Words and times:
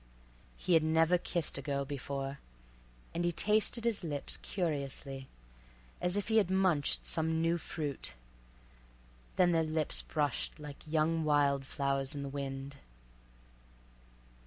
He 0.57 0.73
had 0.73 0.81
never 0.81 1.19
kissed 1.19 1.59
a 1.59 1.61
girl 1.61 1.85
before, 1.85 2.39
and 3.13 3.23
he 3.23 3.31
tasted 3.31 3.85
his 3.85 4.03
lips 4.03 4.37
curiously, 4.37 5.27
as 6.01 6.17
if 6.17 6.27
he 6.27 6.37
had 6.37 6.49
munched 6.49 7.05
some 7.05 7.39
new 7.39 7.59
fruit. 7.59 8.15
Then 9.35 9.51
their 9.51 9.61
lips 9.61 10.01
brushed 10.01 10.57
like 10.59 10.91
young 10.91 11.23
wild 11.23 11.67
flowers 11.67 12.15
in 12.15 12.23
the 12.23 12.29
wind. 12.29 12.77